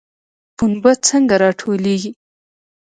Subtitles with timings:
[0.57, 2.11] پنبه څنګه راټولیږي؟